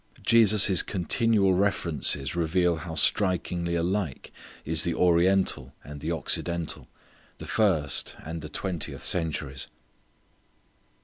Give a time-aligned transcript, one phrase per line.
[0.23, 4.31] Jesus' continual references reveal how strikingly alike
[4.65, 6.87] is the oriental and the occidental;
[7.37, 9.67] the first and the twentieth centuries.